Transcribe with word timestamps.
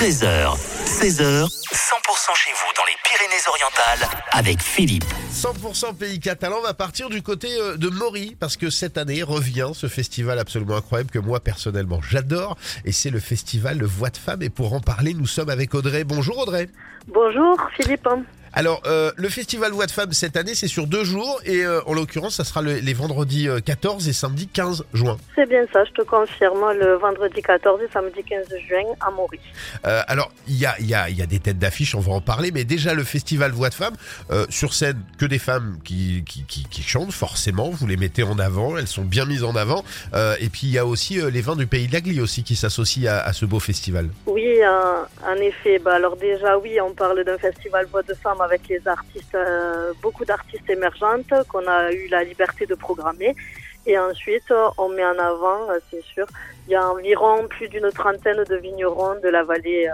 13h, 0.00 0.56
16h, 0.86 1.44
100% 1.44 2.34
chez 2.34 2.50
vous 2.54 2.72
dans 2.74 2.86
les 2.86 2.96
Pyrénées-Orientales 3.04 4.08
avec 4.32 4.62
Philippe. 4.62 5.04
100% 5.30 5.94
pays 5.94 6.18
catalan 6.18 6.62
va 6.62 6.72
partir 6.72 7.10
du 7.10 7.20
côté 7.20 7.48
euh, 7.60 7.76
de 7.76 7.90
Maury 7.90 8.34
parce 8.40 8.56
que 8.56 8.70
cette 8.70 8.96
année 8.96 9.22
revient 9.22 9.72
ce 9.74 9.88
festival 9.88 10.38
absolument 10.38 10.76
incroyable 10.76 11.10
que 11.10 11.18
moi 11.18 11.40
personnellement 11.40 12.00
j'adore 12.00 12.56
et 12.86 12.92
c'est 12.92 13.10
le 13.10 13.20
festival 13.20 13.76
Le 13.76 13.84
Voix 13.84 14.08
de 14.08 14.16
Femme 14.16 14.40
et 14.40 14.48
pour 14.48 14.72
en 14.72 14.80
parler 14.80 15.12
nous 15.12 15.26
sommes 15.26 15.50
avec 15.50 15.74
Audrey. 15.74 16.04
Bonjour 16.04 16.38
Audrey. 16.38 16.70
Bonjour 17.06 17.58
Philippe. 17.76 18.08
Alors 18.52 18.82
euh, 18.86 19.12
le 19.16 19.28
festival 19.28 19.70
Voix 19.72 19.86
de 19.86 19.90
Femme 19.92 20.12
cette 20.12 20.36
année 20.36 20.54
c'est 20.54 20.66
sur 20.68 20.86
deux 20.86 21.04
jours 21.04 21.40
et 21.44 21.64
euh, 21.64 21.80
en 21.86 21.94
l'occurrence 21.94 22.34
ça 22.36 22.44
sera 22.44 22.62
le- 22.62 22.78
les 22.78 22.94
vendredis 22.94 23.48
euh, 23.48 23.60
14 23.60 24.08
et 24.08 24.12
samedi 24.12 24.48
15 24.48 24.84
juin. 24.92 25.16
C'est 25.36 25.48
bien 25.48 25.64
ça, 25.72 25.84
je 25.84 25.92
te 25.92 26.02
confirme, 26.02 26.72
le 26.78 26.94
vendredi 26.96 27.40
14 27.42 27.80
et 27.82 27.88
samedi 27.92 28.22
15 28.24 28.46
juin 28.68 28.82
à 29.00 29.10
Maurice. 29.10 29.40
Euh, 29.86 30.02
alors, 30.08 30.32
il 30.48 30.56
y 30.56 30.66
a, 30.66 30.74
y, 30.80 30.94
a, 30.94 31.08
y 31.10 31.22
a 31.22 31.26
des 31.26 31.38
têtes 31.38 31.58
d'affiche, 31.58 31.94
on 31.94 32.00
va 32.00 32.12
en 32.12 32.20
parler, 32.20 32.50
mais 32.52 32.64
déjà 32.64 32.94
le 32.94 33.04
festival 33.04 33.52
Voix 33.52 33.68
de 33.68 33.74
Femmes, 33.74 33.94
euh, 34.30 34.46
sur 34.48 34.74
scène, 34.74 35.00
que 35.18 35.26
des 35.26 35.38
femmes 35.38 35.78
qui, 35.84 36.24
qui, 36.26 36.44
qui, 36.44 36.64
qui 36.64 36.82
chantent, 36.82 37.12
forcément, 37.12 37.70
vous 37.70 37.86
les 37.86 37.96
mettez 37.96 38.22
en 38.22 38.38
avant, 38.38 38.76
elles 38.76 38.86
sont 38.88 39.02
bien 39.04 39.26
mises 39.26 39.44
en 39.44 39.54
avant. 39.54 39.84
Euh, 40.14 40.34
et 40.40 40.48
puis 40.48 40.62
il 40.64 40.72
y 40.72 40.78
a 40.78 40.86
aussi 40.86 41.20
euh, 41.20 41.30
les 41.30 41.40
vins 41.40 41.56
du 41.56 41.66
Pays 41.66 41.86
de 41.86 42.20
aussi 42.20 42.42
qui 42.42 42.56
s'associent 42.56 43.10
à, 43.10 43.18
à 43.18 43.32
ce 43.32 43.44
beau 43.44 43.60
festival. 43.60 44.08
Oui, 44.26 44.44
euh, 44.62 45.02
en 45.26 45.36
effet. 45.36 45.78
Bah, 45.78 45.94
alors 45.94 46.16
déjà, 46.16 46.58
oui, 46.58 46.78
on 46.80 46.92
parle 46.94 47.22
d'un 47.24 47.38
festival 47.38 47.86
Voix 47.86 48.02
de 48.02 48.14
Femmes 48.14 48.39
avec 48.42 48.68
les 48.68 48.86
artistes, 48.86 49.34
euh, 49.34 49.92
beaucoup 50.02 50.24
d'artistes 50.24 50.68
émergentes 50.68 51.32
qu'on 51.48 51.66
a 51.66 51.92
eu 51.92 52.08
la 52.08 52.24
liberté 52.24 52.66
de 52.66 52.74
programmer. 52.74 53.34
Et 53.86 53.98
ensuite, 53.98 54.50
euh, 54.50 54.66
on 54.78 54.88
met 54.90 55.04
en 55.04 55.18
avant, 55.18 55.70
euh, 55.70 55.78
c'est 55.90 56.02
sûr, 56.14 56.26
il 56.68 56.72
y 56.72 56.76
a 56.76 56.86
environ 56.86 57.48
plus 57.48 57.66
d'une 57.68 57.90
trentaine 57.90 58.44
de 58.48 58.56
vignerons 58.56 59.14
de 59.24 59.28
la 59.28 59.42
vallée. 59.42 59.88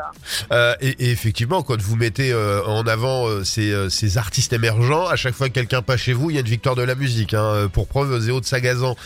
euh, 0.52 0.74
et, 0.80 1.06
et 1.06 1.10
effectivement, 1.10 1.62
quand 1.62 1.80
vous 1.80 1.96
mettez 1.96 2.32
euh, 2.32 2.62
en 2.64 2.86
avant 2.86 3.28
euh, 3.28 3.44
ces, 3.44 3.88
ces 3.88 4.18
artistes 4.18 4.52
émergents, 4.52 5.06
à 5.06 5.14
chaque 5.16 5.34
fois 5.34 5.48
que 5.48 5.54
quelqu'un 5.54 5.80
passe 5.82 6.00
chez 6.00 6.12
vous, 6.12 6.30
il 6.30 6.34
y 6.34 6.36
a 6.36 6.40
une 6.40 6.46
victoire 6.48 6.74
de 6.74 6.82
la 6.82 6.94
musique. 6.96 7.32
Hein, 7.32 7.68
pour 7.72 7.86
preuve, 7.86 8.18
Zéo 8.20 8.40
de 8.40 8.44
Sagazan. 8.44 8.96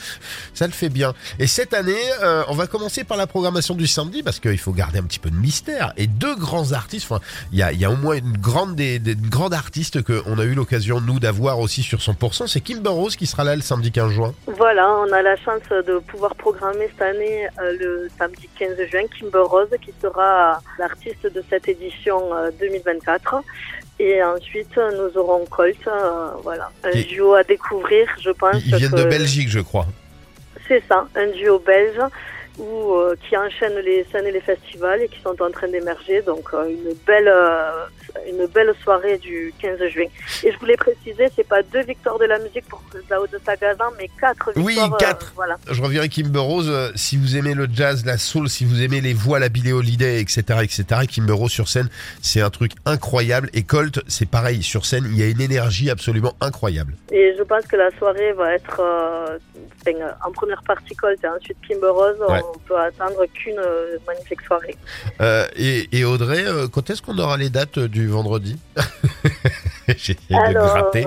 Ça 0.54 0.66
le 0.66 0.72
fait 0.72 0.88
bien. 0.88 1.12
Et 1.38 1.46
cette 1.46 1.74
année, 1.74 2.00
on 2.48 2.54
va 2.54 2.66
commencer 2.66 3.04
par 3.04 3.18
la 3.18 3.26
programmation 3.26 3.74
du 3.74 3.86
samedi 3.86 4.22
parce 4.22 4.40
qu'il 4.40 4.58
faut 4.58 4.72
garder 4.72 4.98
un 4.98 5.04
petit 5.04 5.18
peu 5.20 5.30
de 5.30 5.36
mystère. 5.36 5.92
Et 5.98 6.06
deux 6.06 6.34
grands 6.36 6.72
artistes, 6.72 7.06
enfin, 7.10 7.22
il 7.52 7.58
y 7.58 7.62
a, 7.62 7.70
il 7.72 7.78
y 7.78 7.84
a 7.84 7.90
au 7.90 7.96
moins 7.96 8.14
une 8.16 8.36
grande, 8.38 8.74
des, 8.74 8.98
des- 8.98 9.12
une 9.12 9.28
grande 9.28 9.52
artiste 9.54 10.02
qu'on 10.02 10.38
a 10.38 10.44
eu 10.44 10.54
l'occasion, 10.54 11.00
nous, 11.00 11.20
d'avoir 11.20 11.58
aussi 11.60 11.82
sur 11.82 11.98
100%. 11.98 12.46
C'est 12.48 12.60
Kimber 12.62 12.88
Rose 12.90 13.14
qui 13.16 13.26
sera 13.26 13.44
là 13.44 13.54
le 13.54 13.62
samedi 13.62 13.92
15 13.92 14.10
juin. 14.12 14.34
Voilà, 14.56 14.69
on 14.78 15.12
a 15.12 15.22
la 15.22 15.36
chance 15.36 15.68
de 15.70 15.98
pouvoir 15.98 16.34
programmer 16.34 16.88
cette 16.88 17.02
année 17.02 17.46
euh, 17.60 17.76
le 17.78 18.10
samedi 18.18 18.48
15 18.58 18.76
juin 18.90 19.06
Kimber 19.18 19.42
Rose 19.42 19.68
qui 19.80 19.92
sera 20.00 20.60
l'artiste 20.78 21.26
de 21.26 21.42
cette 21.48 21.68
édition 21.68 22.34
euh, 22.34 22.50
2024. 22.60 23.42
Et 23.98 24.22
ensuite, 24.22 24.76
nous 24.76 25.18
aurons 25.18 25.44
Colt, 25.46 25.76
euh, 25.86 26.28
voilà, 26.42 26.70
un 26.84 27.00
duo 27.02 27.34
à 27.34 27.42
découvrir, 27.42 28.08
je 28.20 28.30
pense. 28.30 28.64
Ils, 28.64 28.76
viennent 28.76 28.90
de 28.92 29.02
que 29.02 29.08
Belgique, 29.08 29.48
je 29.48 29.60
crois. 29.60 29.86
C'est 30.68 30.82
ça, 30.88 31.06
un 31.16 31.26
duo 31.26 31.58
belge 31.58 32.00
où, 32.58 32.94
euh, 32.94 33.14
qui 33.28 33.36
enchaîne 33.36 33.74
les 33.78 34.04
scènes 34.12 34.26
et 34.26 34.32
les 34.32 34.40
festivals 34.40 35.02
et 35.02 35.08
qui 35.08 35.20
sont 35.20 35.40
en 35.40 35.50
train 35.50 35.68
d'émerger. 35.68 36.22
Donc 36.22 36.48
euh, 36.52 36.68
une 36.68 36.94
belle 37.06 37.28
euh, 37.28 37.70
une 38.28 38.46
belle 38.46 38.72
soirée 38.82 39.18
du 39.18 39.54
15 39.60 39.78
juin. 39.88 40.06
Et 40.42 40.50
je 40.52 40.58
voulais 40.58 40.76
préciser, 40.76 41.28
c'est 41.36 41.46
pas 41.46 41.62
deux 41.62 41.82
victoires 41.84 42.18
de 42.18 42.24
la 42.24 42.38
musique 42.40 42.66
pour 42.68 42.82
Zao 43.08 43.26
de 43.28 43.38
Sagazan, 43.44 43.84
mais 43.98 44.08
quatre 44.20 44.50
Oui, 44.56 44.72
victoires. 44.74 44.94
euh, 44.94 44.96
quatre. 44.98 45.32
voilà. 45.36 45.56
Je 45.70 45.80
reviens 45.80 46.02
à 46.02 46.08
Kimber 46.08 46.40
Rose. 46.40 46.92
Si 46.96 47.16
vous 47.16 47.36
aimez 47.36 47.54
le 47.54 47.68
jazz, 47.72 48.04
la 48.04 48.18
soul, 48.18 48.48
si 48.48 48.64
vous 48.64 48.82
aimez 48.82 49.00
les 49.00 49.14
voix, 49.14 49.38
la 49.38 49.48
Billie 49.48 49.72
Holiday, 49.72 50.20
etc., 50.20 50.42
etc., 50.62 50.84
Kimber 51.08 51.34
Rose 51.34 51.52
sur 51.52 51.68
scène, 51.68 51.88
c'est 52.20 52.40
un 52.40 52.50
truc 52.50 52.72
incroyable. 52.84 53.48
Et 53.54 53.62
Colt, 53.62 54.00
c'est 54.08 54.28
pareil. 54.28 54.62
Sur 54.64 54.86
scène, 54.86 55.04
il 55.08 55.16
y 55.18 55.22
a 55.22 55.26
une 55.26 55.40
énergie 55.40 55.88
absolument 55.88 56.34
incroyable. 56.40 56.94
Et 57.12 57.34
je 57.38 57.42
pense 57.44 57.64
que 57.66 57.76
la 57.76 57.90
soirée 57.92 58.32
va 58.32 58.52
être 58.54 58.80
en 60.26 60.32
première 60.32 60.62
partie 60.62 60.94
Colt 60.94 61.18
et 61.22 61.28
ensuite 61.28 61.56
Kimber 61.66 61.88
Rose. 61.88 62.16
Ouais. 62.28 62.39
On 62.54 62.58
peut 62.60 62.78
attendre 62.78 63.24
qu'une 63.34 63.58
euh, 63.58 63.98
magnifique 64.06 64.40
soirée. 64.42 64.74
Euh, 65.20 65.46
et, 65.56 65.88
et 65.92 66.04
Audrey, 66.04 66.44
euh, 66.46 66.66
quand 66.72 66.88
est-ce 66.90 67.02
qu'on 67.02 67.18
aura 67.18 67.36
les 67.36 67.50
dates 67.50 67.78
du 67.78 68.08
vendredi 68.08 68.58
J'ai 69.96 70.14
de 70.14 70.34
Alors, 70.36 70.90
euh, 70.94 71.02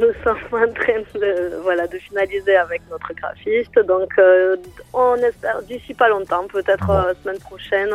nous 0.00 0.12
sommes 0.22 0.36
en 0.52 0.72
train 0.72 1.00
de, 1.20 1.60
voilà, 1.62 1.86
de 1.88 1.98
finaliser 1.98 2.56
avec 2.56 2.80
notre 2.90 3.12
graphiste. 3.14 3.76
Donc, 3.86 4.08
euh, 4.18 4.56
on 4.92 5.16
espère 5.16 5.62
d'ici 5.62 5.92
pas 5.94 6.08
longtemps, 6.08 6.46
peut-être 6.46 6.86
Bon. 6.86 6.92
euh, 6.94 7.12
semaine 7.24 7.40
prochaine, 7.40 7.90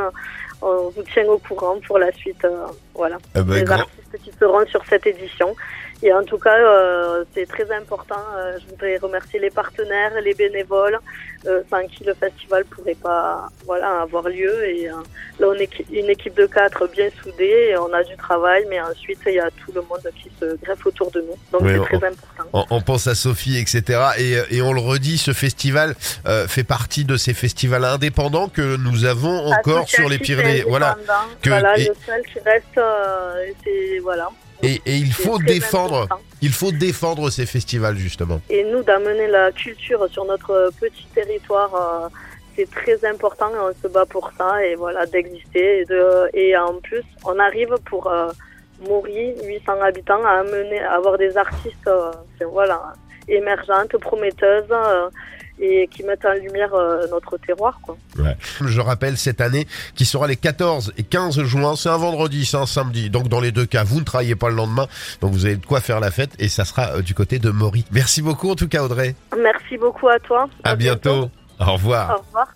on 0.62 0.90
vous 0.90 1.04
tient 1.14 1.26
au 1.28 1.38
courant 1.38 1.80
pour 1.88 2.00
la 2.00 2.12
suite. 2.14 2.46
voilà, 2.94 3.18
Eh 3.36 3.42
ben, 3.42 3.64
grand- 3.64 3.84
qui 4.32 4.38
seront 4.40 4.66
sur 4.68 4.82
cette 4.90 5.06
édition. 5.08 5.56
Et 6.04 6.14
en 6.14 6.24
tout 6.24 6.38
cas, 6.38 6.56
euh, 6.60 7.24
c'est 7.34 7.48
très 7.48 7.72
important. 7.72 8.24
euh, 8.36 8.58
je 8.62 8.68
voudrais 8.70 8.98
remercier 8.98 9.40
les 9.40 9.50
partenaires, 9.50 10.12
les 10.24 10.36
bénévoles, 10.36 11.00
euh, 11.48 11.62
sans 11.72 11.82
qui 11.88 12.04
le 12.04 12.14
festival 12.14 12.66
pourrait 12.66 12.94
pas, 13.02 13.50
voilà, 13.66 14.02
avoir 14.02 14.30
lieu. 14.30 14.54
Et 14.70 14.88
euh, 14.90 14.94
là, 15.40 15.48
on 15.50 15.54
est 15.56 15.72
une 15.92 16.10
équipe 16.12 16.36
de 16.38 16.46
quatre 16.46 16.86
bien 16.96 17.10
soudée. 17.24 17.70
Et 17.72 17.78
on 17.80 17.92
a 17.94 18.04
du 18.04 18.16
travail, 18.16 18.66
mais 18.70 18.80
ensuite, 18.80 19.18
il 19.26 19.34
y 19.34 19.40
a 19.40 19.50
tout 19.66 19.72
le 19.74 19.82
monde 19.82 20.08
qui 20.22 20.30
se 20.40 20.56
greffe 20.64 20.86
autour 20.86 21.10
de 21.10 21.22
nous. 21.22 21.38
Donc, 21.52 21.62
Oui, 21.64 21.72
c'est 21.74 21.98
très 21.98 22.08
important. 22.08 22.44
On, 22.54 22.66
on 22.70 22.82
pense 22.82 23.08
à 23.08 23.16
Sophie, 23.16 23.58
etc. 23.58 23.82
Et, 24.20 24.38
euh, 24.38 24.44
et 24.52 24.62
on 24.62 24.74
le 24.74 24.82
redit, 24.82 25.18
ce 25.18 25.34
festival 25.34 25.96
euh, 26.28 26.48
fait 26.48 26.64
partie 26.64 27.06
de 27.06 27.18
ces 27.18 27.34
festivals 27.34 27.86
indépendants 27.86 28.50
que 28.50 28.78
nous 28.78 29.06
avons 29.06 29.48
encore 29.52 29.88
sur 29.90 30.08
les 30.10 30.20
Pyrénées. 30.20 30.64
Voilà. 30.68 30.92
indépendant. 30.92 31.14
Que- 31.42 31.50
voilà, 31.50 31.76
et- 31.80 31.88
le 31.88 31.96
seul 32.06 32.22
qui 32.32 32.40
reste, 32.46 32.78
euh, 32.78 33.34
c'est 33.64 33.98
voilà. 34.04 34.17
Et, 34.64 34.82
et 34.86 34.96
il 34.96 35.14
faut 35.14 35.38
défendre, 35.38 36.04
important. 36.04 36.24
il 36.42 36.52
faut 36.52 36.72
défendre 36.72 37.30
ces 37.30 37.46
festivals 37.46 37.98
justement. 37.98 38.42
Et 38.50 38.64
nous, 38.64 38.82
d'amener 38.84 39.28
la 39.28 39.52
culture 39.52 40.08
sur 40.10 40.26
notre 40.26 40.72
petit 40.80 41.06
territoire, 41.14 41.76
euh, 41.76 42.10
c'est 42.56 42.70
très 42.72 43.06
important 43.06 43.50
et 43.52 43.60
on 43.60 43.82
se 43.82 43.88
bat 43.88 44.06
pour 44.06 44.32
ça 44.38 44.66
et 44.66 44.76
voilà, 44.76 45.06
d'exister. 45.06 45.82
Et, 45.82 45.86
de, 45.86 46.30
et 46.34 46.58
en 46.58 46.74
plus, 46.82 47.04
on 47.24 47.38
arrive 47.38 47.76
pour 47.86 48.08
euh, 48.08 48.30
mourir 48.88 49.36
800 49.44 49.82
habitants 49.82 50.24
à 50.26 50.40
amener, 50.40 50.80
à 50.80 50.96
avoir 50.96 51.18
des 51.18 51.38
artistes 51.38 51.88
euh, 51.88 52.12
voilà, 52.52 52.94
émergentes, 53.28 53.96
prometteuses 53.98 54.66
euh, 54.72 55.10
et 55.60 55.88
qui 55.92 56.04
mettent 56.04 56.26
en 56.26 56.34
lumière 56.34 56.74
euh, 56.74 57.08
notre 57.10 57.38
terroir. 57.38 57.80
Quoi. 57.82 57.98
Je 58.62 58.82
rappelle 58.82 59.18
cette 59.18 59.42
année 59.42 59.68
qui 59.96 60.06
sera 60.06 60.28
les 60.28 60.36
14 60.36 60.94
et 60.98 61.04
15 61.04 61.44
juin. 61.44 61.76
C'est 61.76 61.90
un 61.90 61.98
vendredi, 61.98 62.46
c'est 62.46 62.58
un 62.58 62.66
samedi. 62.66 63.10
Donc 63.10 63.28
dans 63.28 63.40
les 63.40 63.52
deux 63.52 63.66
cas, 63.66 63.84
vous 63.84 64.00
ne 64.00 64.06
travaillez 64.06 64.36
pas 64.36 64.50
le 64.50 64.56
lendemain. 64.56 64.88
Donc 65.22 65.32
vous 65.34 65.46
avez 65.46 65.56
de 65.56 65.66
quoi 65.66 65.82
faire 65.82 66.00
la 66.00 66.12
fête 66.12 66.32
et 66.40 66.48
ça 66.48 66.66
sera 66.66 66.98
euh, 66.98 67.02
du 67.02 67.14
côté 67.14 67.40
de 67.40 67.50
Maury. 67.50 67.86
Merci 67.92 68.22
beaucoup 68.22 68.50
en 68.52 68.56
tout 68.56 68.68
cas 68.68 68.84
Audrey. 68.84 69.16
Merci 69.38 69.78
beaucoup 69.78 70.08
à 70.08 70.20
toi. 70.20 70.48
À, 70.64 70.76
bientôt. 70.76 71.30
Au 71.60 71.74
revoir. 71.74 72.12
Au 72.12 72.22
revoir. 72.22 72.48